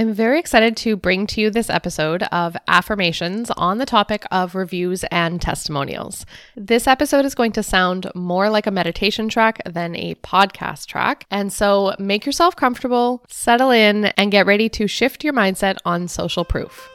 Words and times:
I'm 0.00 0.14
very 0.14 0.38
excited 0.38 0.78
to 0.78 0.96
bring 0.96 1.26
to 1.26 1.42
you 1.42 1.50
this 1.50 1.68
episode 1.68 2.22
of 2.32 2.56
affirmations 2.66 3.50
on 3.50 3.76
the 3.76 3.84
topic 3.84 4.24
of 4.30 4.54
reviews 4.54 5.04
and 5.10 5.42
testimonials. 5.42 6.24
This 6.56 6.86
episode 6.86 7.26
is 7.26 7.34
going 7.34 7.52
to 7.52 7.62
sound 7.62 8.10
more 8.14 8.48
like 8.48 8.66
a 8.66 8.70
meditation 8.70 9.28
track 9.28 9.60
than 9.66 9.94
a 9.94 10.14
podcast 10.14 10.86
track. 10.86 11.26
And 11.30 11.52
so 11.52 11.94
make 11.98 12.24
yourself 12.24 12.56
comfortable, 12.56 13.22
settle 13.28 13.70
in, 13.70 14.06
and 14.06 14.32
get 14.32 14.46
ready 14.46 14.70
to 14.70 14.86
shift 14.86 15.22
your 15.22 15.34
mindset 15.34 15.76
on 15.84 16.08
social 16.08 16.46
proof. 16.46 16.88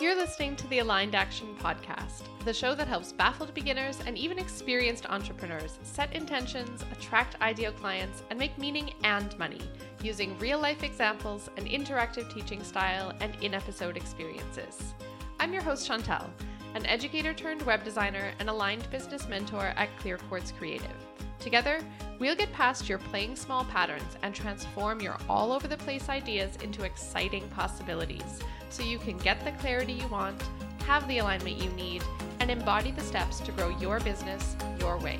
You're 0.00 0.16
listening 0.16 0.56
to 0.56 0.66
the 0.66 0.80
Aligned 0.80 1.14
Action 1.14 1.46
Podcast, 1.60 2.22
the 2.44 2.52
show 2.52 2.74
that 2.74 2.88
helps 2.88 3.12
baffled 3.12 3.54
beginners 3.54 4.00
and 4.04 4.18
even 4.18 4.38
experienced 4.38 5.06
entrepreneurs 5.06 5.78
set 5.84 6.12
intentions, 6.12 6.84
attract 6.90 7.40
ideal 7.40 7.70
clients, 7.70 8.22
and 8.30 8.38
make 8.38 8.56
meaning 8.58 8.92
and 9.04 9.38
money 9.38 9.60
using 10.02 10.36
real 10.38 10.58
life 10.58 10.82
examples, 10.82 11.48
an 11.56 11.66
interactive 11.66 12.32
teaching 12.34 12.62
style, 12.64 13.12
and 13.20 13.36
in 13.42 13.54
episode 13.54 13.96
experiences. 13.96 14.94
I'm 15.38 15.52
your 15.52 15.62
host, 15.62 15.88
Chantel, 15.88 16.28
an 16.74 16.84
educator 16.86 17.32
turned 17.32 17.62
web 17.62 17.84
designer 17.84 18.32
and 18.40 18.48
aligned 18.50 18.90
business 18.90 19.28
mentor 19.28 19.72
at 19.76 19.96
Clear 19.98 20.18
Quartz 20.18 20.52
Creative. 20.52 20.96
Together, 21.38 21.80
we'll 22.18 22.36
get 22.36 22.52
past 22.52 22.88
your 22.88 22.98
playing 22.98 23.36
small 23.36 23.64
patterns 23.64 24.16
and 24.22 24.34
transform 24.34 25.00
your 25.00 25.16
all 25.28 25.52
over 25.52 25.68
the 25.68 25.76
place 25.76 26.08
ideas 26.08 26.56
into 26.62 26.84
exciting 26.84 27.48
possibilities 27.50 28.40
so 28.68 28.82
you 28.82 28.98
can 28.98 29.18
get 29.18 29.44
the 29.44 29.52
clarity 29.52 29.92
you 29.92 30.08
want, 30.08 30.42
have 30.86 31.06
the 31.08 31.18
alignment 31.18 31.56
you 31.62 31.70
need, 31.70 32.02
and 32.42 32.50
embody 32.50 32.90
the 32.90 33.00
steps 33.00 33.38
to 33.38 33.52
grow 33.52 33.68
your 33.78 34.00
business 34.00 34.56
your 34.80 34.98
way. 34.98 35.16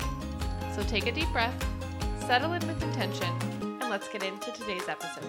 So 0.75 0.83
take 0.83 1.07
a 1.07 1.11
deep 1.13 1.29
breath, 1.31 1.55
settle 2.27 2.51
in 2.51 2.67
with 2.67 2.83
intention, 2.83 3.29
and 3.61 3.89
let's 3.89 4.09
get 4.09 4.23
into 4.23 4.51
today's 4.51 4.89
episode. 4.89 5.23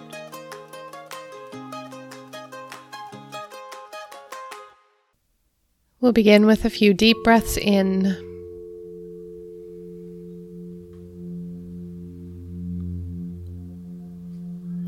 We'll 6.00 6.12
begin 6.12 6.47
with 6.47 6.65
a 6.65 6.70
few 6.70 6.92
deep 6.95 7.17
breaths 7.22 7.56
in. 7.56 8.17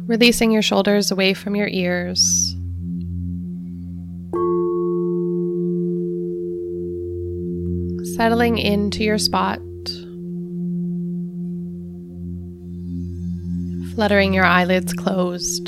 Releasing 0.09 0.51
your 0.51 0.63
shoulders 0.63 1.13
away 1.13 1.35
from 1.35 1.55
your 1.55 1.69
ears. 1.69 2.56
Settling 8.17 8.57
into 8.57 9.05
your 9.05 9.19
spot, 9.19 9.59
fluttering 13.95 14.33
your 14.33 14.47
eyelids 14.47 14.95
closed. 14.95 15.67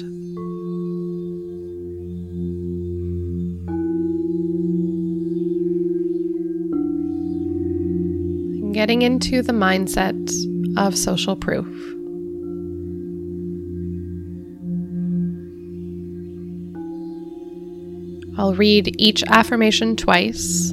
Getting 8.73 9.03
into 9.03 9.43
the 9.43 9.53
mindset 9.53 10.17
of 10.79 10.97
social 10.97 11.37
proof. 11.37 11.67
I'll 18.39 18.55
read 18.55 18.95
each 18.99 19.23
affirmation 19.25 19.97
twice 19.97 20.73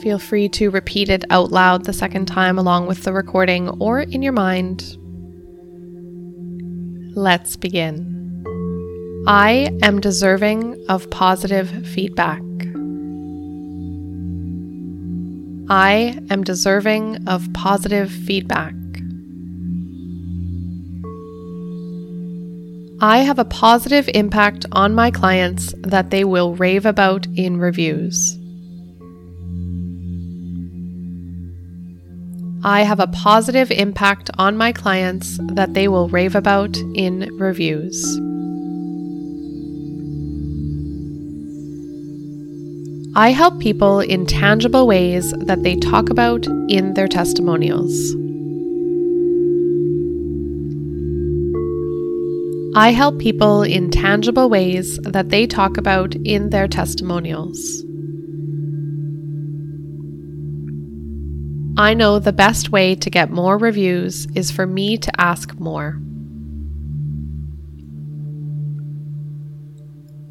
Feel 0.00 0.18
free 0.18 0.48
to 0.50 0.70
repeat 0.70 1.10
it 1.10 1.24
out 1.28 1.52
loud 1.52 1.84
the 1.84 1.92
second 1.92 2.24
time 2.24 2.58
along 2.58 2.86
with 2.86 3.04
the 3.04 3.12
recording 3.12 3.68
or 3.80 4.00
in 4.00 4.22
your 4.22 4.32
mind. 4.32 4.96
Let's 7.14 7.56
begin. 7.56 8.16
I 9.26 9.68
am 9.82 10.00
deserving 10.00 10.82
of 10.88 11.10
positive 11.10 11.86
feedback. 11.86 12.40
I 15.68 16.18
am 16.30 16.44
deserving 16.44 17.28
of 17.28 17.52
positive 17.52 18.10
feedback. 18.10 18.72
I 23.02 23.18
have 23.18 23.38
a 23.38 23.44
positive 23.44 24.08
impact 24.14 24.64
on 24.72 24.94
my 24.94 25.10
clients 25.10 25.74
that 25.82 26.08
they 26.08 26.24
will 26.24 26.54
rave 26.54 26.86
about 26.86 27.26
in 27.36 27.58
reviews. 27.58 28.39
I 32.62 32.82
have 32.82 33.00
a 33.00 33.06
positive 33.06 33.70
impact 33.70 34.28
on 34.36 34.58
my 34.58 34.70
clients 34.70 35.38
that 35.54 35.72
they 35.72 35.88
will 35.88 36.10
rave 36.10 36.34
about 36.34 36.76
in 36.94 37.34
reviews. 37.38 38.04
I 43.16 43.30
help 43.30 43.58
people 43.60 44.00
in 44.00 44.26
tangible 44.26 44.86
ways 44.86 45.32
that 45.46 45.62
they 45.62 45.76
talk 45.76 46.10
about 46.10 46.46
in 46.68 46.92
their 46.92 47.08
testimonials. 47.08 48.14
I 52.76 52.92
help 52.92 53.18
people 53.18 53.62
in 53.62 53.90
tangible 53.90 54.50
ways 54.50 54.98
that 54.98 55.30
they 55.30 55.46
talk 55.46 55.78
about 55.78 56.14
in 56.14 56.50
their 56.50 56.68
testimonials. 56.68 57.84
I 61.80 61.94
know 61.94 62.18
the 62.18 62.30
best 62.30 62.68
way 62.68 62.94
to 62.96 63.08
get 63.08 63.30
more 63.30 63.56
reviews 63.56 64.26
is 64.34 64.50
for 64.50 64.66
me 64.66 64.98
to 64.98 65.10
ask 65.18 65.58
more. 65.58 65.98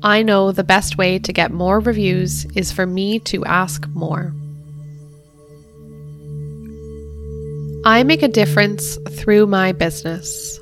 I 0.03 0.21
know 0.21 0.51
the 0.51 0.63
best 0.63 0.99
way 0.99 1.17
to 1.17 1.33
get 1.33 1.51
more 1.51 1.79
reviews 1.79 2.45
is 2.55 2.71
for 2.71 2.85
me 2.85 3.17
to 3.21 3.43
ask 3.45 3.87
more. 3.87 4.31
I 7.83 8.03
make 8.03 8.21
a 8.21 8.27
difference 8.27 8.99
through 9.09 9.47
my 9.47 9.71
business. 9.71 10.59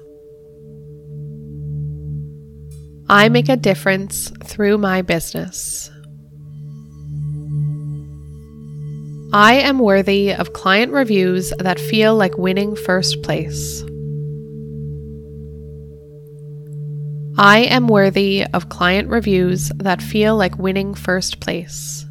I 3.09 3.27
make 3.27 3.49
a 3.49 3.57
difference 3.57 4.31
through 4.45 4.77
my 4.77 5.01
business. 5.01 5.91
I 9.33 9.55
am 9.55 9.79
worthy 9.79 10.33
of 10.33 10.53
client 10.53 10.93
reviews 10.93 11.51
that 11.59 11.81
feel 11.81 12.15
like 12.15 12.37
winning 12.37 12.77
first 12.77 13.23
place. 13.23 13.83
I 17.37 17.67
am 17.69 17.89
worthy 17.89 18.45
of 18.53 18.69
client 18.69 19.09
reviews 19.09 19.69
that 19.75 20.01
feel 20.01 20.37
like 20.37 20.57
winning 20.57 20.93
first 20.93 21.41
place. 21.41 22.05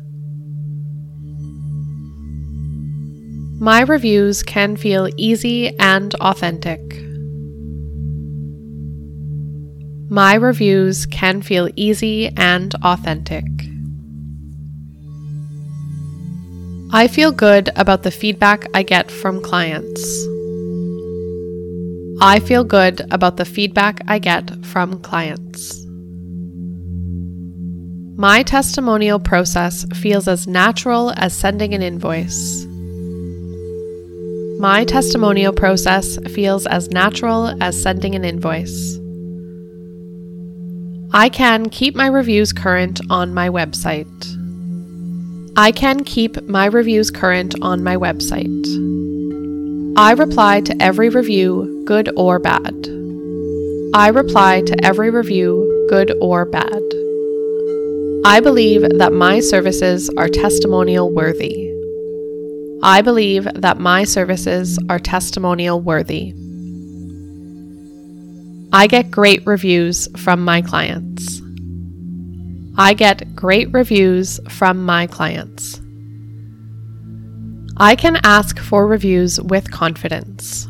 My 3.59 3.81
reviews 3.81 4.43
can 4.43 4.77
feel 4.77 5.09
easy 5.17 5.75
and 5.79 6.15
authentic. 6.17 6.83
My 10.11 10.35
reviews 10.35 11.07
can 11.07 11.41
feel 11.41 11.71
easy 11.77 12.29
and 12.37 12.75
authentic. 12.85 13.47
I 16.93 17.09
feel 17.09 17.33
good 17.33 17.71
about 17.75 18.05
the 18.05 18.13
feedback 18.13 18.69
I 18.73 18.85
get 18.85 19.11
from 19.11 19.43
clients. 19.43 20.01
I 22.21 22.39
feel 22.39 22.63
good 22.63 23.03
about 23.11 23.37
the 23.39 23.45
feedback 23.45 24.03
I 24.07 24.21
get 24.21 24.65
from 24.65 25.01
clients. 25.01 25.85
My 28.17 28.45
testimonial 28.45 29.19
process 29.19 29.85
feels 29.95 30.29
as 30.29 30.47
natural 30.47 31.13
as 31.17 31.37
sending 31.37 31.75
an 31.75 31.83
invoice. 31.83 32.65
My 34.61 34.85
testimonial 34.85 35.53
process 35.53 36.19
feels 36.33 36.67
as 36.67 36.89
natural 36.91 37.55
as 37.61 37.81
sending 37.81 38.15
an 38.15 38.25
invoice. 38.25 38.97
I 41.13 41.31
can 41.31 41.69
keep 41.69 41.97
my 41.97 42.07
reviews 42.07 42.53
current 42.53 43.01
on 43.11 43.35
my 43.35 43.49
website. 43.49 44.36
I 45.59 45.73
can 45.73 46.05
keep 46.05 46.43
my 46.43 46.67
reviews 46.67 47.11
current 47.11 47.55
on 47.63 47.83
my 47.83 47.97
website. 47.97 48.47
I 49.97 50.13
reply 50.13 50.61
to 50.61 50.77
every 50.83 51.09
review, 51.09 51.83
good 51.87 52.11
or 52.15 52.39
bad. 52.39 52.75
I 53.95 54.09
reply 54.09 54.61
to 54.67 54.85
every 54.85 55.09
review, 55.09 55.87
good 55.89 56.13
or 56.21 56.45
bad. 56.45 56.83
I 58.27 58.41
believe 58.41 58.83
that 58.99 59.15
my 59.15 59.41
services 59.41 60.11
are 60.19 60.29
testimonial 60.29 61.11
worthy. 61.11 61.73
I 62.83 63.01
believe 63.01 63.49
that 63.55 63.79
my 63.79 64.05
services 64.05 64.79
are 64.91 64.99
testimonial 64.99 65.81
worthy. 65.81 66.35
I 68.75 68.89
get 68.89 69.11
great 69.11 69.47
reviews 69.47 70.07
from 70.19 70.45
my 70.45 70.61
clients. 70.61 71.41
I 72.79 72.93
get 72.93 73.35
great 73.35 73.73
reviews 73.73 74.39
from 74.51 74.85
my 74.85 75.07
clients. 75.07 75.81
I 77.79 77.97
can 77.97 78.19
ask 78.23 78.59
for 78.59 78.87
reviews 78.87 79.41
with 79.41 79.71
confidence. 79.71 80.69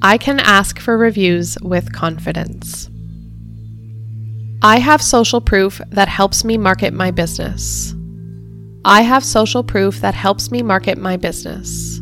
I 0.00 0.16
can 0.16 0.38
ask 0.38 0.78
for 0.78 0.96
reviews 0.96 1.58
with 1.60 1.92
confidence. 1.92 2.88
I 4.62 4.78
have 4.78 5.02
social 5.02 5.40
proof 5.40 5.80
that 5.90 6.08
helps 6.08 6.44
me 6.44 6.56
market 6.56 6.92
my 6.92 7.10
business. 7.10 7.92
I 8.84 9.02
have 9.02 9.24
social 9.24 9.64
proof 9.64 10.00
that 10.02 10.14
helps 10.14 10.52
me 10.52 10.62
market 10.62 10.98
my 10.98 11.16
business. 11.16 12.00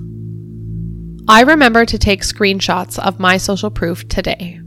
I 1.27 1.41
remember 1.41 1.87
to 1.87 1.99
take 1.99 2.21
screenshots 2.21 2.99
of 2.99 3.19
my 3.19 3.39
social 3.39 3.71
proof 3.71 4.07
today. 4.09 4.61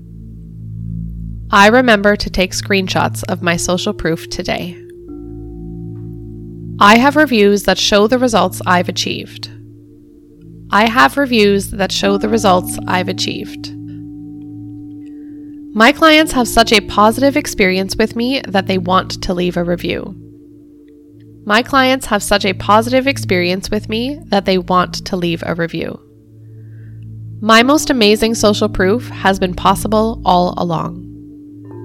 I 1.49 1.67
remember 1.67 2.17
to 2.17 2.29
take 2.29 2.51
screenshots 2.51 3.23
of 3.29 3.41
my 3.41 3.55
social 3.55 3.93
proof 3.93 4.29
today. 4.29 4.75
I 6.81 6.97
have 6.97 7.15
reviews 7.15 7.63
that 7.63 7.77
show 7.77 8.05
the 8.07 8.19
results 8.19 8.61
I've 8.65 8.89
achieved. 8.89 9.49
I 10.71 10.89
have 10.89 11.15
reviews 11.15 11.71
that 11.71 11.93
show 11.93 12.17
the 12.17 12.27
results 12.27 12.77
I've 12.85 13.07
achieved. 13.07 13.73
My 15.73 15.93
clients 15.93 16.33
have 16.33 16.49
such 16.49 16.73
a 16.73 16.81
positive 16.81 17.37
experience 17.37 17.95
with 17.95 18.17
me 18.17 18.41
that 18.45 18.67
they 18.67 18.77
want 18.77 19.23
to 19.23 19.33
leave 19.33 19.55
a 19.55 19.63
review. 19.63 20.15
My 21.45 21.63
clients 21.63 22.07
have 22.07 22.21
such 22.21 22.43
a 22.43 22.55
positive 22.55 23.07
experience 23.07 23.71
with 23.71 23.87
me 23.87 24.19
that 24.25 24.43
they 24.43 24.57
want 24.57 25.05
to 25.05 25.15
leave 25.15 25.43
a 25.45 25.55
review. 25.55 25.97
My 27.39 27.63
most 27.63 27.89
amazing 27.89 28.35
social 28.35 28.67
proof 28.67 29.07
has 29.07 29.39
been 29.39 29.53
possible 29.53 30.21
all 30.25 30.53
along. 30.57 31.06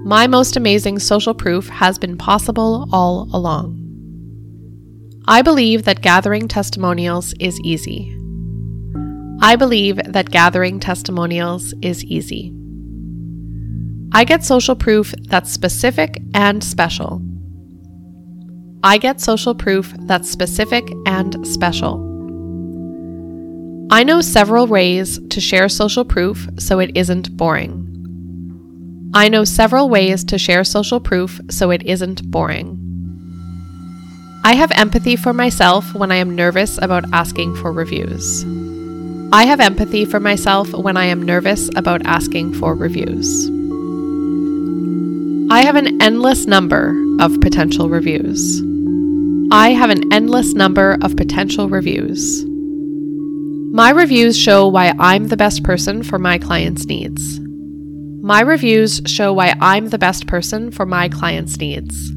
My 0.05 0.27
most 0.27 0.57
amazing 0.57 0.99
social 0.99 1.33
proof 1.33 1.69
has 1.69 1.97
been 1.97 2.17
possible 2.17 2.89
all 2.91 3.29
along. 3.31 3.79
I 5.29 5.41
believe 5.41 5.83
that 5.83 6.01
gathering 6.01 6.49
testimonials 6.49 7.33
is 7.39 7.57
easy. 7.61 8.13
I 9.41 9.55
believe 9.55 10.01
that 10.05 10.29
gathering 10.29 10.81
testimonials 10.81 11.73
is 11.81 12.03
easy. 12.03 12.53
I 14.11 14.25
get 14.25 14.43
social 14.43 14.75
proof 14.75 15.13
that's 15.29 15.49
specific 15.49 16.21
and 16.33 16.61
special. 16.61 17.21
I 18.83 18.97
get 18.97 19.21
social 19.21 19.55
proof 19.55 19.93
that's 20.01 20.29
specific 20.29 20.83
and 21.05 21.47
special. 21.47 22.09
I 23.89 24.03
know 24.03 24.19
several 24.19 24.67
ways 24.67 25.17
to 25.29 25.39
share 25.39 25.69
social 25.69 26.03
proof 26.03 26.49
so 26.59 26.79
it 26.79 26.91
isn't 26.95 27.37
boring. 27.37 27.82
I 29.15 29.29
know 29.29 29.43
several 29.43 29.89
ways 29.89 30.23
to 30.25 30.39
share 30.39 30.63
social 30.63 30.99
proof 30.99 31.39
so 31.49 31.69
it 31.69 31.83
isn't 31.83 32.31
boring. 32.31 32.79
I 34.43 34.55
have 34.55 34.71
empathy 34.71 35.15
for 35.15 35.33
myself 35.33 35.93
when 35.93 36.11
I 36.11 36.15
am 36.15 36.35
nervous 36.35 36.79
about 36.81 37.05
asking 37.13 37.55
for 37.55 37.71
reviews. 37.71 38.43
I 39.31 39.45
have 39.45 39.59
empathy 39.59 40.05
for 40.05 40.19
myself 40.19 40.73
when 40.73 40.97
I 40.97 41.05
am 41.05 41.21
nervous 41.21 41.69
about 41.75 42.05
asking 42.05 42.55
for 42.55 42.73
reviews. 42.73 43.49
I 45.51 45.61
have 45.61 45.75
an 45.75 46.01
endless 46.01 46.47
number 46.47 46.95
of 47.19 47.39
potential 47.39 47.89
reviews. 47.89 48.61
I 49.51 49.73
have 49.73 49.91
an 49.91 50.11
endless 50.11 50.55
number 50.55 50.97
of 51.03 51.15
potential 51.15 51.69
reviews. 51.69 52.43
My 53.73 53.91
reviews 53.91 54.37
show 54.37 54.67
why 54.67 54.93
I'm 54.97 55.27
the 55.27 55.37
best 55.37 55.63
person 55.63 56.01
for 56.01 56.17
my 56.17 56.39
clients' 56.39 56.87
needs. 56.87 57.42
My 58.25 58.39
reviews 58.39 59.01
show 59.05 59.33
why 59.33 59.53
I'm 59.59 59.89
the 59.89 59.97
best 59.97 60.27
person 60.27 60.71
for 60.71 60.85
my 60.85 61.09
clients' 61.09 61.57
needs. 61.57 62.13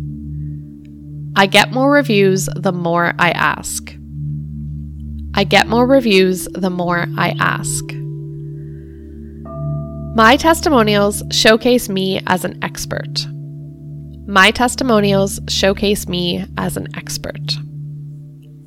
I 1.35 1.47
get 1.47 1.73
more 1.73 1.91
reviews 1.91 2.49
the 2.55 2.71
more 2.71 3.13
I 3.19 3.33
ask. 3.33 3.93
I 5.35 5.43
get 5.43 5.67
more 5.67 5.85
reviews 5.85 6.47
the 6.55 6.71
more 6.71 7.09
I 7.19 7.35
ask. 7.41 7.85
My 10.15 10.37
testimonials 10.37 11.25
showcase 11.33 11.89
me 11.89 12.21
as 12.29 12.45
an 12.45 12.63
expert. 12.63 13.27
My 14.29 14.53
testimonials 14.53 15.41
showcase 15.49 16.07
me 16.07 16.47
as 16.57 16.77
an 16.77 16.87
expert. 16.97 17.57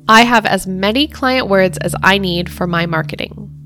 I 0.06 0.24
have 0.24 0.44
as 0.44 0.66
many 0.66 1.08
client 1.08 1.48
words 1.48 1.78
as 1.78 1.94
I 2.02 2.18
need 2.18 2.50
for 2.50 2.66
my 2.66 2.84
marketing. 2.84 3.59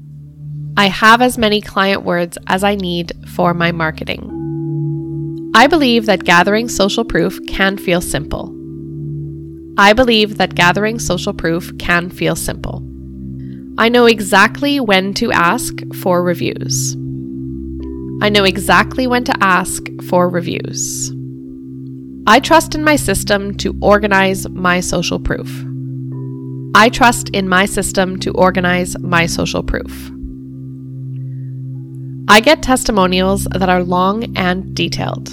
I 0.76 0.88
have 0.88 1.22
as 1.22 1.38
many 1.38 1.60
client 1.60 2.02
words 2.02 2.36
as 2.48 2.64
I 2.64 2.74
need 2.74 3.12
for 3.28 3.54
my 3.54 3.70
marketing. 3.70 5.52
I 5.54 5.68
believe 5.68 6.06
that 6.06 6.24
gathering 6.24 6.68
social 6.68 7.04
proof 7.04 7.38
can 7.46 7.78
feel 7.78 8.00
simple. 8.00 8.52
I 9.78 9.92
believe 9.92 10.36
that 10.38 10.56
gathering 10.56 10.98
social 10.98 11.32
proof 11.32 11.76
can 11.78 12.10
feel 12.10 12.34
simple. 12.34 12.82
I 13.78 13.88
know 13.88 14.06
exactly 14.06 14.80
when 14.80 15.14
to 15.14 15.30
ask 15.30 15.74
for 15.94 16.24
reviews. 16.24 16.94
I 18.20 18.28
know 18.28 18.42
exactly 18.42 19.06
when 19.06 19.22
to 19.24 19.34
ask 19.40 19.84
for 20.08 20.28
reviews. 20.28 21.12
I 22.26 22.40
trust 22.40 22.74
in 22.74 22.82
my 22.82 22.96
system 22.96 23.54
to 23.58 23.76
organize 23.80 24.48
my 24.48 24.80
social 24.80 25.20
proof. 25.20 25.64
I 26.74 26.88
trust 26.88 27.28
in 27.28 27.48
my 27.48 27.64
system 27.64 28.18
to 28.20 28.32
organize 28.32 28.98
my 28.98 29.26
social 29.26 29.62
proof. 29.62 30.10
I 32.26 32.40
get 32.40 32.62
testimonials 32.62 33.46
that 33.54 33.68
are 33.68 33.82
long 33.82 34.34
and 34.34 34.74
detailed. 34.74 35.28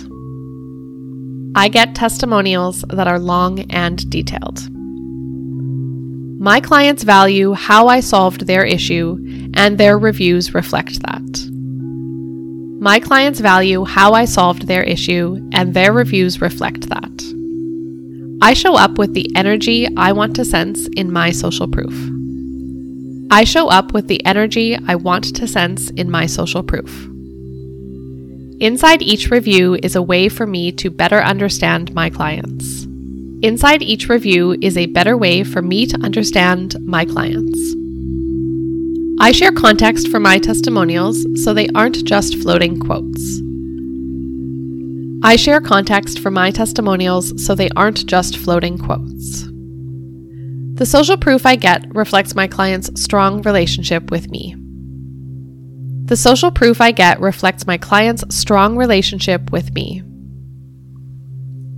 I 1.56 1.70
get 1.70 1.96
testimonials 1.96 2.84
that 2.90 3.08
are 3.08 3.18
long 3.18 3.62
and 3.72 4.10
detailed. 4.10 4.70
My 6.42 6.60
clients 6.60 7.04
value 7.04 7.54
how 7.54 7.88
I 7.88 8.02
solved 8.02 8.46
their 8.46 8.66
issue, 8.66 9.18
and 9.54 9.78
their 9.78 9.98
reviews 9.98 10.54
reflect 10.54 11.02
that. 11.04 11.50
My 12.82 13.00
clients 13.00 13.40
value 13.40 13.86
how 13.86 14.12
I 14.14 14.26
solved 14.26 14.68
their 14.68 14.84
issue, 14.84 15.40
and 15.54 15.74
their 15.74 15.94
reviews 15.94 16.42
reflect 16.42 16.90
that. 16.90 17.24
I 18.42 18.54
show 18.54 18.76
up 18.76 18.98
with 18.98 19.14
the 19.14 19.32
energy 19.38 19.88
I 19.96 20.12
want 20.12 20.36
to 20.36 20.44
sense 20.44 20.88
in 20.98 21.14
my 21.14 21.32
social 21.32 21.70
proof. 21.70 21.94
I 23.34 23.46
show 23.46 23.70
up 23.70 23.94
with 23.94 24.10
the 24.10 24.26
energy 24.26 24.78
I 24.88 24.96
want 24.96 25.34
to 25.38 25.48
sense 25.48 25.90
in 25.92 26.12
my 26.12 26.26
social 26.26 26.64
proof. 26.64 27.08
Inside 28.60 29.02
each 29.02 29.32
review 29.32 29.80
is 29.82 29.96
a 29.96 30.02
way 30.02 30.28
for 30.28 30.46
me 30.46 30.74
to 30.74 30.90
better 30.90 31.20
understand 31.22 31.96
my 31.96 32.10
clients. 32.10 32.84
Inside 33.42 33.82
each 33.82 34.10
review 34.10 34.58
is 34.62 34.76
a 34.76 34.88
better 34.88 35.16
way 35.16 35.46
for 35.46 35.62
me 35.62 35.86
to 35.86 35.98
understand 36.02 36.76
my 36.86 37.06
clients. 37.06 37.58
I 39.22 39.32
share 39.32 39.54
context 39.54 40.10
for 40.10 40.20
my 40.20 40.38
testimonials 40.38 41.26
so 41.42 41.54
they 41.54 41.70
aren't 41.74 42.04
just 42.04 42.36
floating 42.36 42.82
quotes. 42.82 43.42
I 45.24 45.38
share 45.38 45.62
context 45.62 46.20
for 46.20 46.32
my 46.32 46.52
testimonials 46.52 47.46
so 47.46 47.56
they 47.56 47.70
aren't 47.78 48.06
just 48.08 48.36
floating 48.36 48.78
quotes. 48.78 49.51
The 50.82 50.88
social 50.88 51.16
proof 51.16 51.46
I 51.46 51.58
get 51.58 51.94
reflects 51.94 52.34
my 52.34 52.48
client's 52.48 53.00
strong 53.00 53.44
relationship 53.44 54.10
with 54.10 54.32
me. 54.32 54.56
The 56.06 56.18
social 56.18 56.50
proof 56.50 56.82
I 56.82 56.90
get 56.92 57.20
reflects 57.20 57.68
my 57.68 57.78
client's 57.78 58.24
strong 58.36 58.76
relationship 58.76 59.52
with 59.52 59.76
me. 59.76 60.02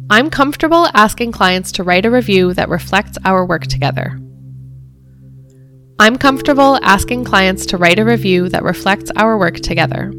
I'm 0.09 0.29
comfortable 0.29 0.87
asking 0.93 1.33
clients 1.33 1.73
to 1.73 1.83
write 1.83 2.05
a 2.05 2.11
review 2.11 2.53
that 2.53 2.69
reflects 2.69 3.17
our 3.25 3.45
work 3.45 3.67
together. 3.67 4.17
I'm 5.99 6.17
comfortable 6.17 6.79
asking 6.81 7.25
clients 7.25 7.65
to 7.65 7.77
write 7.77 7.99
a 7.99 8.05
review 8.05 8.47
that 8.47 8.63
reflects 8.63 9.11
our 9.17 9.37
work 9.37 9.55
together. 9.55 10.13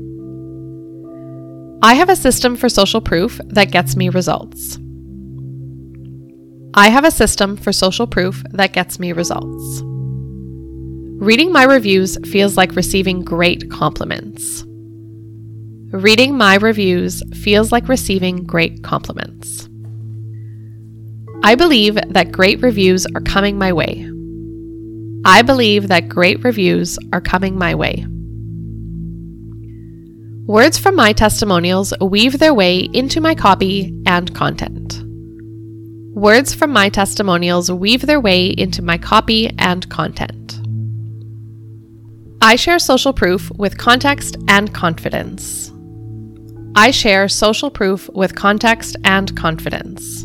I 1.82 1.94
have 1.94 2.10
a 2.10 2.16
system 2.16 2.54
for 2.54 2.68
social 2.68 3.00
proof 3.00 3.40
that 3.46 3.70
gets 3.70 3.96
me 3.96 4.10
results. 4.10 4.78
I 6.76 6.88
have 6.88 7.04
a 7.04 7.10
system 7.12 7.56
for 7.56 7.72
social 7.72 8.08
proof 8.08 8.42
that 8.50 8.72
gets 8.72 8.98
me 8.98 9.12
results. 9.12 9.80
Reading 11.22 11.52
my 11.52 11.62
reviews 11.62 12.18
feels 12.28 12.56
like 12.56 12.74
receiving 12.74 13.22
great 13.22 13.70
compliments. 13.70 14.64
Reading 15.92 16.36
my 16.36 16.56
reviews 16.56 17.22
feels 17.32 17.70
like 17.70 17.86
receiving 17.88 18.42
great 18.42 18.82
compliments. 18.82 19.68
I 21.44 21.54
believe 21.54 21.94
that 21.94 22.32
great 22.32 22.60
reviews 22.60 23.06
are 23.14 23.20
coming 23.20 23.56
my 23.56 23.72
way. 23.72 24.10
I 25.24 25.42
believe 25.42 25.86
that 25.88 26.08
great 26.08 26.42
reviews 26.42 26.98
are 27.12 27.20
coming 27.20 27.56
my 27.56 27.76
way. 27.76 28.04
Words 30.48 30.76
from 30.76 30.96
my 30.96 31.12
testimonials 31.12 31.94
weave 32.00 32.40
their 32.40 32.52
way 32.52 32.80
into 32.80 33.20
my 33.20 33.36
copy 33.36 33.96
and 34.06 34.34
content. 34.34 35.03
Words 36.14 36.54
from 36.54 36.70
my 36.70 36.90
testimonials 36.90 37.72
weave 37.72 38.02
their 38.02 38.20
way 38.20 38.46
into 38.46 38.82
my 38.82 38.96
copy 38.96 39.50
and 39.58 39.88
content. 39.90 40.60
I 42.40 42.54
share 42.54 42.78
social 42.78 43.12
proof 43.12 43.50
with 43.56 43.78
context 43.78 44.36
and 44.46 44.72
confidence. 44.72 45.72
I 46.76 46.92
share 46.92 47.28
social 47.28 47.68
proof 47.68 48.08
with 48.10 48.36
context 48.36 48.96
and 49.02 49.36
confidence. 49.36 50.24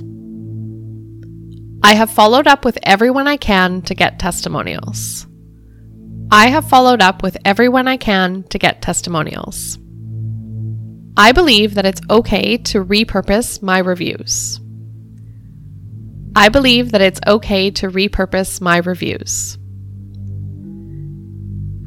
I 1.81 1.95
have 1.95 2.11
followed 2.11 2.45
up 2.45 2.65
with 2.65 2.77
everyone 2.83 3.27
I 3.27 3.37
can 3.37 3.81
to 3.83 3.95
get 3.95 4.19
testimonials. 4.19 5.25
I 6.29 6.49
have 6.49 6.69
followed 6.69 7.01
up 7.01 7.23
with 7.23 7.35
everyone 7.45 7.87
I 7.87 7.97
can 7.97 8.43
to 8.49 8.59
get 8.59 8.83
testimonials. 8.83 9.79
I 11.17 11.31
believe 11.31 11.73
that 11.73 11.87
it's 11.87 12.01
okay 12.11 12.57
to 12.57 12.85
repurpose 12.85 13.63
my 13.63 13.79
reviews. 13.79 14.59
I 16.35 16.49
believe 16.49 16.91
that 16.91 17.01
it's 17.01 17.19
okay 17.27 17.71
to 17.71 17.89
repurpose 17.89 18.61
my 18.61 18.77
reviews. 18.77 19.57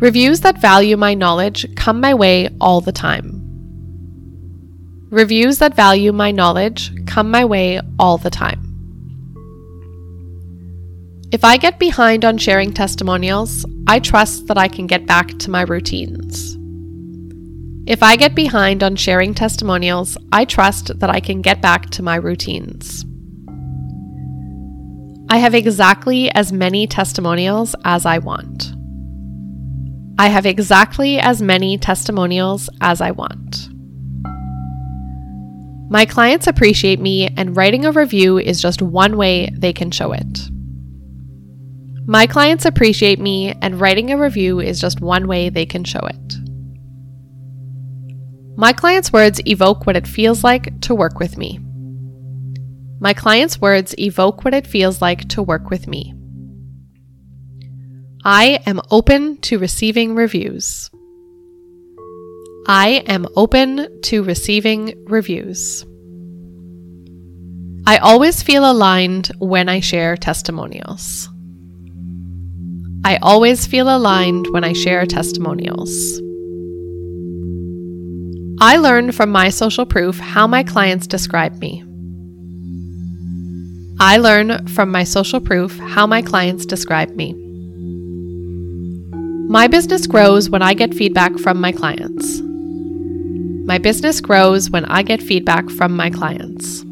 Reviews 0.01 0.41
that 0.41 0.59
value 0.59 0.97
my 0.97 1.15
knowledge 1.15 1.65
come 1.77 2.01
my 2.01 2.13
way 2.13 2.49
all 2.61 2.81
the 2.81 2.91
time. 2.91 3.39
Reviews 5.11 5.59
that 5.59 5.77
value 5.77 6.13
my 6.13 6.33
knowledge 6.33 6.93
come 7.07 7.31
my 7.31 7.45
way 7.45 7.81
all 7.99 8.19
the 8.19 8.31
time. 8.31 8.61
If 11.31 11.45
I 11.45 11.57
get 11.57 11.79
behind 11.79 12.25
on 12.25 12.37
sharing 12.37 12.73
testimonials, 12.73 13.65
I 13.87 14.01
trust 14.01 14.49
that 14.49 14.59
I 14.59 14.69
can 14.69 14.87
get 14.87 15.07
back 15.07 15.39
to 15.39 15.51
my 15.51 15.63
routines. 15.63 16.57
If 17.87 18.03
I 18.03 18.17
get 18.17 18.35
behind 18.35 18.83
on 18.83 18.97
sharing 18.97 19.35
testimonials, 19.35 20.19
I 20.33 20.45
trust 20.45 20.99
that 20.99 21.11
I 21.11 21.21
can 21.21 21.43
get 21.43 21.63
back 21.63 21.91
to 21.91 22.03
my 22.03 22.17
routines. 22.17 23.05
I 25.33 25.39
have 25.39 25.55
exactly 25.55 26.31
as 26.33 26.53
many 26.53 26.87
testimonials 26.87 27.75
as 27.87 28.05
I 28.05 28.19
want. 28.19 28.75
I 30.19 30.29
have 30.29 30.45
exactly 30.45 31.19
as 31.19 31.41
many 31.41 31.79
testimonials 31.79 32.69
as 32.83 33.01
I 33.01 33.13
want. 33.13 33.71
My 35.91 36.05
clients 36.05 36.47
appreciate 36.47 37.01
me, 37.01 37.33
and 37.35 37.57
writing 37.57 37.87
a 37.87 37.93
review 37.93 38.37
is 38.37 38.61
just 38.61 38.83
one 38.83 39.17
way 39.17 39.49
they 39.55 39.73
can 39.73 39.91
show 39.91 40.13
it. 40.13 40.51
My 42.07 42.27
clients 42.27 42.67
appreciate 42.67 43.19
me, 43.19 43.55
and 43.63 43.81
writing 43.81 44.13
a 44.13 44.19
review 44.19 44.61
is 44.61 44.79
just 44.79 45.01
one 45.01 45.27
way 45.29 45.49
they 45.49 45.65
can 45.65 45.85
show 45.85 46.01
it. 46.01 46.35
My 48.59 48.75
clients' 48.75 49.15
words 49.15 49.41
evoke 49.47 49.87
what 49.87 49.97
it 49.97 50.07
feels 50.07 50.45
like 50.45 50.79
to 50.83 50.95
work 50.95 51.19
with 51.19 51.39
me. 51.39 51.59
My 53.03 53.15
clients' 53.15 53.61
words 53.61 53.97
evoke 53.99 54.45
what 54.45 54.55
it 54.55 54.65
feels 54.65 55.03
like 55.03 55.29
to 55.31 55.43
work 55.43 55.71
with 55.71 55.89
me. 55.89 56.15
I 58.25 58.61
am 58.65 58.81
open 58.93 59.39
to 59.39 59.59
receiving 59.59 60.15
reviews. 60.15 60.89
I 62.69 63.03
am 63.09 63.27
open 63.35 64.01
to 64.03 64.23
receiving 64.23 64.95
reviews. 65.09 65.85
I 67.89 67.99
always 67.99 68.41
feel 68.41 68.71
aligned 68.71 69.33
when 69.41 69.69
I 69.69 69.81
share 69.81 70.17
testimonials. 70.17 71.29
I 73.05 73.17
always 73.17 73.67
feel 73.67 73.89
aligned 73.89 74.47
when 74.53 74.63
I 74.63 74.75
share 74.75 75.07
testimonials. 75.07 76.21
I 78.61 78.77
learn 78.77 79.11
from 79.11 79.31
my 79.33 79.49
social 79.49 79.87
proof 79.87 80.21
how 80.21 80.47
my 80.47 80.63
clients 80.63 81.09
describe 81.09 81.59
me. 81.59 81.83
I 84.05 84.17
learn 84.17 84.67
from 84.67 84.91
my 84.91 85.05
social 85.05 85.39
proof 85.39 85.79
how 85.79 86.09
my 86.09 86.23
clients 86.23 86.67
describe 86.67 87.11
me. 87.11 87.35
My 89.49 89.69
business 89.69 90.09
grows 90.09 90.51
when 90.51 90.61
I 90.61 90.75
get 90.75 90.93
feedback 90.93 91.39
from 91.39 91.61
my 91.61 91.71
clients. 91.71 92.41
My 93.65 93.79
business 93.79 94.21
grows 94.21 94.71
when 94.71 94.85
I 94.87 95.05
get 95.05 95.23
feedback 95.23 95.71
from 95.71 95.97
my 95.97 96.11
clients. 96.11 96.83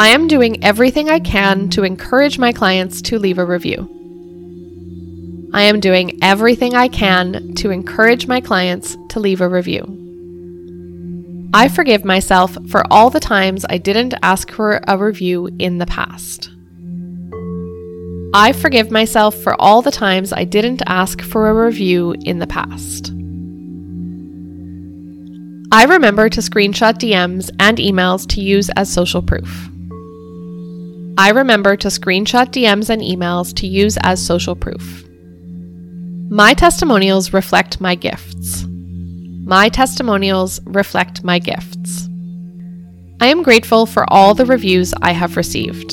I 0.00 0.08
am 0.08 0.26
doing 0.26 0.64
everything 0.64 1.08
I 1.08 1.20
can 1.20 1.68
to 1.68 1.84
encourage 1.84 2.40
my 2.40 2.50
clients 2.50 3.00
to 3.02 3.20
leave 3.20 3.38
a 3.38 3.44
review. 3.44 3.88
I 5.54 5.62
am 5.62 5.78
doing 5.78 6.18
everything 6.20 6.74
I 6.74 6.88
can 6.88 7.54
to 7.54 7.70
encourage 7.70 8.26
my 8.26 8.40
clients 8.40 8.96
to 9.10 9.20
leave 9.20 9.40
a 9.40 9.48
review. 9.48 10.05
I 11.54 11.68
forgive 11.68 12.04
myself 12.04 12.56
for 12.68 12.84
all 12.90 13.10
the 13.10 13.20
times 13.20 13.64
I 13.68 13.78
didn't 13.78 14.14
ask 14.22 14.50
for 14.50 14.80
a 14.86 14.98
review 14.98 15.48
in 15.58 15.78
the 15.78 15.86
past. 15.86 16.50
I 18.34 18.52
forgive 18.52 18.90
myself 18.90 19.34
for 19.34 19.58
all 19.58 19.80
the 19.80 19.90
times 19.90 20.32
I 20.32 20.44
didn't 20.44 20.82
ask 20.86 21.22
for 21.22 21.48
a 21.48 21.54
review 21.54 22.14
in 22.24 22.38
the 22.38 22.46
past. 22.46 23.12
I 25.72 25.84
remember 25.84 26.28
to 26.28 26.40
screenshot 26.40 26.98
DMs 26.98 27.50
and 27.58 27.78
emails 27.78 28.28
to 28.30 28.42
use 28.42 28.68
as 28.76 28.92
social 28.92 29.22
proof. 29.22 29.68
I 31.18 31.30
remember 31.30 31.76
to 31.76 31.88
screenshot 31.88 32.48
DMs 32.48 32.90
and 32.90 33.00
emails 33.00 33.54
to 33.56 33.66
use 33.66 33.96
as 34.02 34.24
social 34.24 34.54
proof. 34.54 35.04
My 36.28 36.52
testimonials 36.52 37.32
reflect 37.32 37.80
my 37.80 37.94
gifts. 37.94 38.65
My 39.48 39.68
testimonials 39.68 40.58
reflect 40.64 41.22
my 41.22 41.38
gifts. 41.38 42.08
I 43.20 43.28
am 43.28 43.44
grateful 43.44 43.86
for 43.86 44.04
all 44.12 44.34
the 44.34 44.44
reviews 44.44 44.92
I 45.00 45.12
have 45.12 45.36
received. 45.36 45.92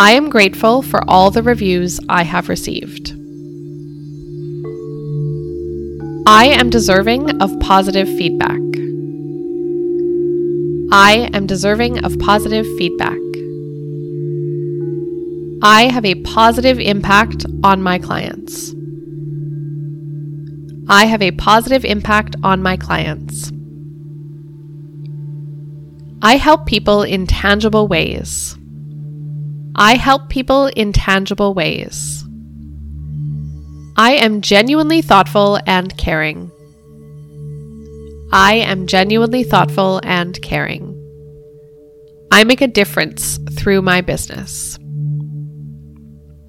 I 0.00 0.14
am 0.14 0.30
grateful 0.30 0.82
for 0.82 1.00
all 1.08 1.30
the 1.30 1.44
reviews 1.44 2.00
I 2.08 2.24
have 2.24 2.48
received. 2.48 3.12
I 6.26 6.46
am 6.46 6.70
deserving 6.70 7.40
of 7.40 7.60
positive 7.60 8.08
feedback. 8.08 8.58
I 10.90 11.30
am 11.32 11.46
deserving 11.46 12.04
of 12.04 12.18
positive 12.18 12.66
feedback. 12.78 13.20
I 15.62 15.88
have 15.88 16.04
a 16.04 16.16
positive 16.22 16.80
impact 16.80 17.46
on 17.62 17.80
my 17.80 18.00
clients. 18.00 18.74
I 20.90 21.04
have 21.04 21.20
a 21.20 21.32
positive 21.32 21.84
impact 21.84 22.36
on 22.42 22.62
my 22.62 22.76
clients. 22.76 23.52
I 26.22 26.36
help 26.36 26.66
people 26.66 27.02
in 27.02 27.26
tangible 27.26 27.86
ways. 27.88 28.56
I 29.76 29.96
help 29.96 30.28
people 30.28 30.66
in 30.66 30.92
tangible 30.92 31.54
ways. 31.54 32.24
I 33.96 34.12
am 34.12 34.40
genuinely 34.40 35.02
thoughtful 35.02 35.60
and 35.66 35.96
caring. 35.96 36.50
I 38.32 38.54
am 38.54 38.86
genuinely 38.86 39.44
thoughtful 39.44 40.00
and 40.02 40.40
caring. 40.42 40.94
I 42.30 42.44
make 42.44 42.60
a 42.60 42.66
difference 42.66 43.38
through 43.52 43.82
my 43.82 44.00
business. 44.00 44.78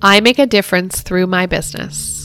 I 0.01 0.21
make 0.21 0.39
a 0.39 0.47
difference 0.47 1.01
through 1.01 1.27
my 1.27 1.45
business. 1.45 2.18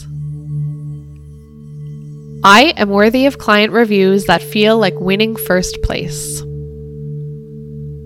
I 2.47 2.75
am 2.77 2.89
worthy 2.89 3.25
of 3.25 3.39
client 3.39 3.73
reviews 3.73 4.25
that 4.25 4.43
feel 4.43 4.77
like 4.77 4.93
winning 4.99 5.35
first 5.35 5.81
place. 5.81 6.43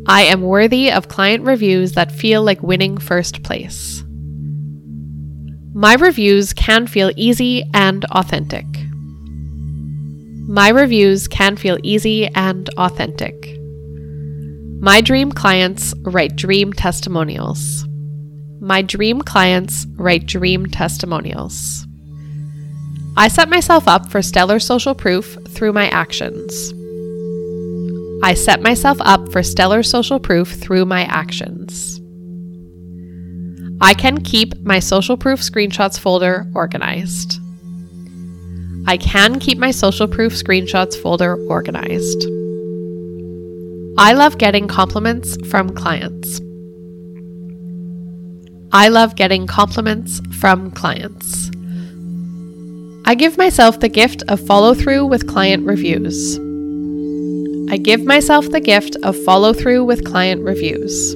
I 0.08 0.27
am 0.31 0.43
worthy 0.43 0.89
of 0.93 1.10
client 1.10 1.43
reviews 1.43 1.91
that 1.96 2.10
feel 2.10 2.41
like 2.41 2.63
winning 2.63 2.98
first 3.00 3.43
place. 3.43 4.01
My 5.74 5.96
reviews 5.96 6.53
can 6.53 6.88
feel 6.88 7.12
easy 7.17 7.65
and 7.74 8.05
authentic. 8.05 8.65
My 10.48 10.69
reviews 10.69 11.27
can 11.27 11.58
feel 11.58 11.77
easy 11.84 12.27
and 12.27 12.69
authentic. 12.77 13.36
My 14.79 15.01
dream 15.01 15.34
clients 15.34 15.93
write 16.03 16.38
dream 16.38 16.72
testimonials. 16.72 17.86
My 18.62 18.84
dream 18.84 19.22
clients 19.22 19.86
write 19.98 20.27
dream 20.27 20.65
testimonials. 20.67 21.86
I 23.19 23.27
set 23.27 23.49
myself 23.49 23.85
up 23.85 24.09
for 24.09 24.21
stellar 24.21 24.59
social 24.59 24.95
proof 24.95 25.38
through 25.49 25.73
my 25.73 25.89
actions. 25.89 26.73
I 28.23 28.33
set 28.33 28.61
myself 28.61 28.97
up 29.01 29.29
for 29.33 29.43
stellar 29.43 29.83
social 29.83 30.21
proof 30.21 30.53
through 30.53 30.85
my 30.85 31.03
actions. 31.03 31.99
I 33.81 33.93
can 33.93 34.21
keep 34.21 34.57
my 34.61 34.79
social 34.79 35.17
proof 35.17 35.41
screenshots 35.41 35.99
folder 35.99 36.49
organized. 36.55 37.41
I 38.88 38.95
can 38.95 39.38
keep 39.39 39.57
my 39.57 39.71
social 39.71 40.07
proof 40.07 40.31
screenshots 40.31 40.95
folder 40.95 41.35
organized. 41.49 42.25
I 43.97 44.13
love 44.13 44.38
getting 44.38 44.69
compliments 44.69 45.35
from 45.49 45.75
clients. 45.75 46.39
I 48.71 48.88
love 48.88 49.17
getting 49.17 49.45
compliments 49.45 50.21
from 50.39 50.71
clients. 50.71 51.51
I 53.09 53.15
give 53.15 53.39
myself 53.39 53.79
the 53.79 53.89
gift 53.89 54.21
of 54.27 54.39
follow 54.39 54.75
through 54.75 55.07
with 55.07 55.25
client 55.25 55.65
reviews. 55.65 56.37
I 57.71 57.77
give 57.77 58.05
myself 58.05 58.51
the 58.51 58.59
gift 58.59 58.97
of 59.01 59.17
follow 59.23 59.51
through 59.51 59.85
with 59.85 60.05
client 60.05 60.43
reviews. 60.43 61.15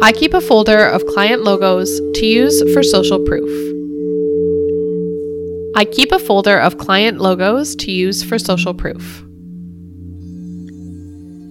I 0.00 0.12
keep 0.12 0.32
a 0.32 0.40
folder 0.40 0.86
of 0.86 1.04
client 1.06 1.42
logos 1.42 1.98
to 1.98 2.24
use 2.24 2.62
for 2.72 2.84
social 2.84 3.18
proof. 3.18 3.50
I 5.74 5.84
keep 5.86 6.12
a 6.12 6.20
folder 6.20 6.60
of 6.60 6.78
client 6.78 7.20
logos 7.20 7.74
to 7.74 7.90
use 7.90 8.22
for 8.22 8.38
social 8.38 8.74
proof. 8.74 9.24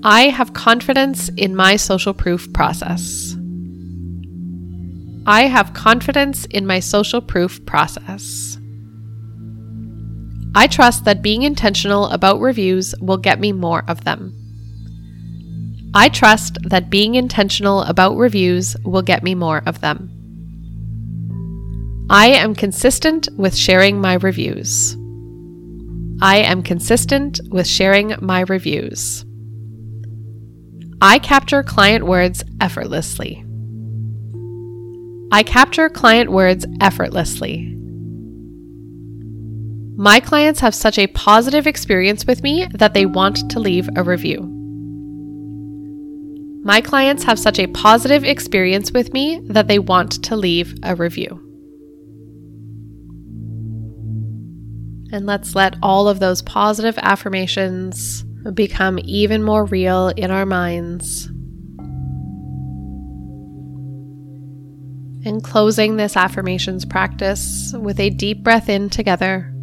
I 0.05 0.29
have 0.29 0.53
confidence 0.53 1.27
in 1.35 1.57
my 1.57 1.75
social 1.75 2.13
proof 2.13 2.53
process. 2.53 3.35
I 5.29 5.43
have 5.43 5.75
confidence 5.75 6.45
in 6.45 6.65
my 6.65 6.79
social 6.79 7.21
proof 7.21 7.63
process. 7.67 8.57
I 10.55 10.65
trust 10.65 11.05
that 11.05 11.21
being 11.21 11.43
intentional 11.43 12.07
about 12.07 12.39
reviews 12.39 12.95
will 12.99 13.17
get 13.17 13.39
me 13.39 13.51
more 13.51 13.83
of 13.87 14.05
them. 14.05 14.33
I 15.93 16.09
trust 16.09 16.57
that 16.63 16.89
being 16.89 17.13
intentional 17.13 17.83
about 17.83 18.17
reviews 18.17 18.75
will 18.83 19.03
get 19.03 19.21
me 19.21 19.35
more 19.35 19.61
of 19.67 19.81
them. 19.81 20.09
I 22.09 22.29
am 22.29 22.55
consistent 22.55 23.29
with 23.37 23.55
sharing 23.55 24.01
my 24.01 24.15
reviews. 24.15 24.95
I 26.23 26.37
am 26.37 26.63
consistent 26.63 27.39
with 27.51 27.67
sharing 27.67 28.15
my 28.19 28.45
reviews. 28.49 29.23
I 31.03 31.19
capture 31.19 31.61
client 31.61 32.07
words 32.07 32.43
effortlessly. 32.59 33.45
I 35.31 35.43
capture 35.43 35.89
client 35.89 36.31
words 36.31 36.65
effortlessly. 36.81 37.75
My 39.95 40.19
clients 40.19 40.59
have 40.61 40.73
such 40.73 40.97
a 40.97 41.07
positive 41.07 41.67
experience 41.67 42.25
with 42.25 42.41
me 42.41 42.67
that 42.73 42.93
they 42.93 43.05
want 43.05 43.51
to 43.51 43.59
leave 43.59 43.89
a 43.95 44.03
review. 44.03 44.55
My 46.63 46.81
clients 46.81 47.23
have 47.23 47.37
such 47.37 47.59
a 47.59 47.67
positive 47.67 48.23
experience 48.23 48.91
with 48.91 49.13
me 49.13 49.39
that 49.45 49.67
they 49.67 49.77
want 49.77 50.23
to 50.23 50.35
leave 50.35 50.73
a 50.83 50.95
review. 50.95 51.45
And 55.11 55.25
let's 55.25 55.53
let 55.53 55.75
all 55.83 56.07
of 56.07 56.19
those 56.19 56.41
positive 56.41 56.97
affirmations 56.97 58.23
become 58.53 58.99
even 59.03 59.43
more 59.43 59.65
real 59.65 60.09
in 60.09 60.31
our 60.31 60.45
minds. 60.45 61.29
And 65.29 65.43
closing 65.43 65.95
this 65.95 66.17
affirmations 66.17 66.85
practice 66.85 67.71
with 67.77 67.99
a 67.99 68.09
deep 68.09 68.43
breath 68.43 68.67
in 68.67 68.89
together. 68.89 69.53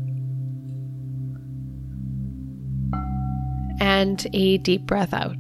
and 3.79 4.27
a 4.33 4.59
deep 4.59 4.87
breath 4.87 5.13
out. 5.13 5.37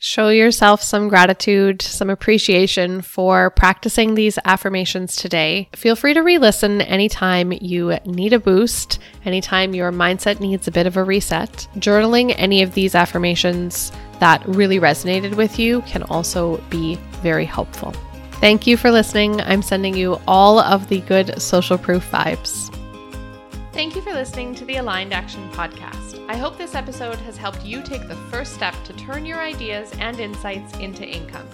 Show 0.00 0.28
yourself 0.28 0.80
some 0.80 1.08
gratitude, 1.08 1.82
some 1.82 2.08
appreciation 2.08 3.02
for 3.02 3.50
practicing 3.50 4.14
these 4.14 4.38
affirmations 4.44 5.16
today. 5.16 5.68
Feel 5.74 5.96
free 5.96 6.14
to 6.14 6.20
re 6.20 6.38
listen 6.38 6.80
anytime 6.82 7.52
you 7.52 7.98
need 8.06 8.32
a 8.32 8.38
boost, 8.38 9.00
anytime 9.24 9.74
your 9.74 9.90
mindset 9.90 10.38
needs 10.38 10.68
a 10.68 10.72
bit 10.72 10.86
of 10.86 10.96
a 10.96 11.02
reset. 11.02 11.66
Journaling 11.76 12.32
any 12.38 12.62
of 12.62 12.74
these 12.74 12.94
affirmations 12.94 13.90
that 14.20 14.46
really 14.46 14.80
resonated 14.80 15.34
with 15.34 15.58
you 15.58 15.82
can 15.82 16.02
also 16.04 16.58
be 16.70 16.96
very 17.22 17.44
helpful. 17.44 17.92
Thank 18.40 18.66
you 18.66 18.76
for 18.76 18.90
listening. 18.90 19.40
I'm 19.40 19.62
sending 19.62 19.96
you 19.96 20.20
all 20.28 20.60
of 20.60 20.88
the 20.88 21.00
good 21.00 21.40
social 21.40 21.76
proof 21.76 22.08
vibes. 22.10 22.72
Thank 23.72 23.96
you 23.96 24.02
for 24.02 24.12
listening 24.12 24.54
to 24.56 24.64
the 24.64 24.76
Aligned 24.76 25.12
Action 25.12 25.48
Podcast. 25.50 26.24
I 26.28 26.36
hope 26.36 26.58
this 26.58 26.74
episode 26.74 27.16
has 27.18 27.36
helped 27.36 27.64
you 27.64 27.82
take 27.82 28.06
the 28.06 28.16
first 28.30 28.54
step 28.54 28.74
to 28.84 28.92
turn 28.94 29.24
your 29.24 29.38
ideas 29.38 29.92
and 29.98 30.18
insights 30.20 30.76
into 30.78 31.04
income. 31.04 31.48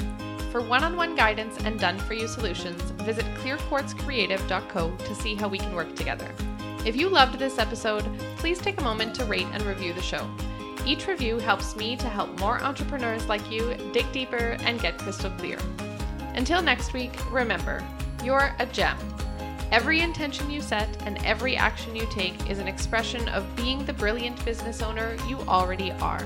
For 0.50 0.60
one 0.60 0.84
on 0.84 0.96
one 0.96 1.16
guidance 1.16 1.58
and 1.64 1.80
done 1.80 1.98
for 1.98 2.14
you 2.14 2.28
solutions, 2.28 2.80
visit 3.02 3.24
clearquartzcreative.co 3.36 4.96
to 4.96 5.14
see 5.14 5.34
how 5.34 5.48
we 5.48 5.58
can 5.58 5.74
work 5.74 5.94
together. 5.96 6.30
If 6.84 6.96
you 6.96 7.08
loved 7.08 7.38
this 7.38 7.58
episode, 7.58 8.04
please 8.36 8.58
take 8.58 8.80
a 8.80 8.84
moment 8.84 9.14
to 9.16 9.24
rate 9.24 9.48
and 9.52 9.62
review 9.62 9.92
the 9.92 10.02
show. 10.02 10.28
Each 10.86 11.06
review 11.06 11.38
helps 11.38 11.76
me 11.76 11.96
to 11.96 12.08
help 12.08 12.38
more 12.40 12.62
entrepreneurs 12.62 13.26
like 13.26 13.50
you 13.50 13.74
dig 13.92 14.10
deeper 14.12 14.56
and 14.60 14.80
get 14.80 14.98
crystal 14.98 15.30
clear. 15.38 15.58
Until 16.34 16.62
next 16.62 16.92
week, 16.92 17.12
remember, 17.32 17.82
you're 18.22 18.54
a 18.58 18.66
gem 18.66 18.98
Every 19.74 20.02
intention 20.02 20.50
you 20.50 20.60
set 20.60 20.88
and 21.04 21.18
every 21.24 21.56
action 21.56 21.96
you 21.96 22.06
take 22.08 22.48
is 22.48 22.60
an 22.60 22.68
expression 22.68 23.28
of 23.30 23.56
being 23.56 23.84
the 23.84 23.92
brilliant 23.92 24.44
business 24.44 24.82
owner 24.82 25.16
you 25.28 25.40
already 25.48 25.90
are. 25.92 26.24